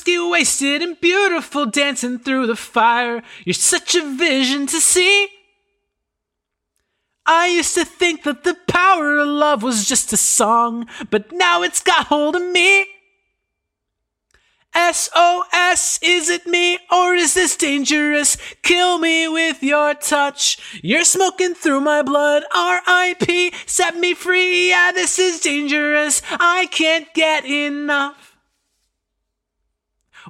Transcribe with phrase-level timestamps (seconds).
[0.00, 3.22] Whiskey wasted and beautiful, dancing through the fire.
[3.44, 5.28] You're such a vision to see.
[7.26, 11.62] I used to think that the power of love was just a song, but now
[11.62, 12.86] it's got hold of me.
[14.74, 18.38] SOS, is it me or is this dangerous?
[18.62, 20.80] Kill me with your touch.
[20.82, 22.44] You're smoking through my blood.
[22.54, 24.70] RIP, set me free.
[24.70, 26.22] Yeah, this is dangerous.
[26.30, 28.29] I can't get enough.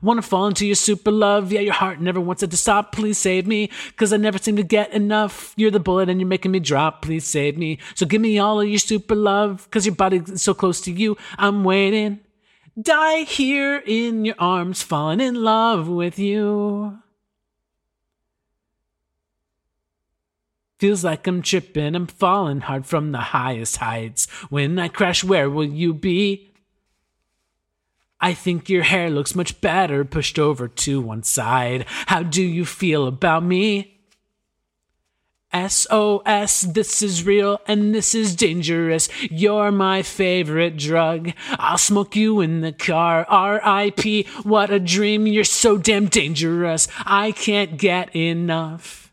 [0.03, 1.53] Wanna fall into your super love?
[1.53, 2.93] Yeah, your heart never wants it to stop.
[2.93, 5.55] Please save me, cause I never seem to get enough.
[5.57, 7.03] You're the bullet and you're making me drop.
[7.03, 7.79] Please save me.
[7.95, 11.17] So give me all of your super love, cause your body's so close to you.
[11.39, 12.21] I'm waiting.
[12.81, 16.99] Die here in your arms, falling in love with you.
[20.79, 24.27] Feels like I'm tripping, I'm falling hard from the highest heights.
[24.49, 26.50] When I crash, where will you be?
[28.21, 31.87] I think your hair looks much better pushed over to one side.
[32.07, 33.97] How do you feel about me?
[35.53, 39.09] SOS, this is real and this is dangerous.
[39.31, 41.33] You're my favorite drug.
[41.53, 43.27] I'll smoke you in the car.
[43.29, 45.27] RIP, what a dream.
[45.27, 46.87] You're so damn dangerous.
[47.05, 49.10] I can't get enough.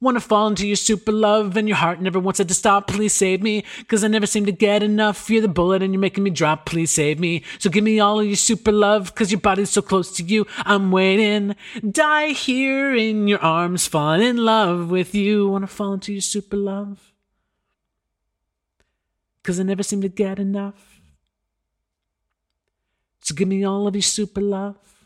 [0.00, 2.86] Wanna fall into your super love and your heart never wants it to stop.
[2.86, 5.28] Please save me, cause I never seem to get enough.
[5.28, 6.66] You're the bullet and you're making me drop.
[6.66, 7.42] Please save me.
[7.58, 10.46] So give me all of your super love, cause your body's so close to you.
[10.58, 11.56] I'm waiting.
[11.90, 15.48] Die here in your arms, falling in love with you.
[15.48, 17.12] Wanna fall into your super love?
[19.42, 21.00] Cause I never seem to get enough.
[23.20, 24.97] So give me all of your super love.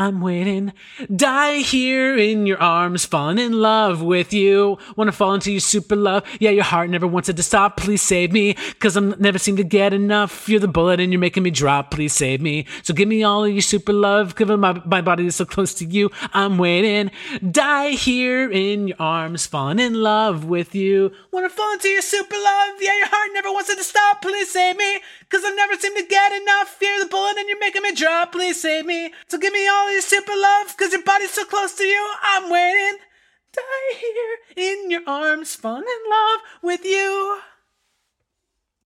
[0.00, 0.72] I'm waiting.
[1.14, 4.78] Die here in your arms, falling in love with you.
[4.96, 6.24] Wanna fall into your super love?
[6.40, 7.76] Yeah, your heart never wants it to stop.
[7.76, 10.48] Please save me, cause I'm never seem to get enough.
[10.48, 11.90] You're the bullet and you're making me drop.
[11.90, 12.64] Please save me.
[12.82, 15.74] So give me all of your super love, cause my, my body is so close
[15.74, 16.10] to you.
[16.32, 17.10] I'm waiting.
[17.50, 21.12] Die here in your arms, falling in love with you.
[21.30, 22.70] Wanna fall into your super love?
[22.80, 24.22] Yeah, your heart never wants it to stop.
[24.22, 25.00] Please save me,
[25.30, 26.76] cause I never seem to get enough.
[26.80, 28.32] You're the bullet and you're making me drop.
[28.32, 29.12] Please save me.
[29.28, 32.12] So give me all your super love, cause your body's so close to you.
[32.22, 32.98] I'm waiting.
[33.52, 33.62] Die
[33.98, 36.09] here in your arms, fun falling